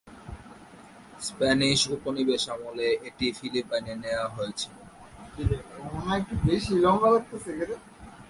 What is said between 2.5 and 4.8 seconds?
আমলে এটি ফিলিপাইনে নেওয়া হয়েছিল।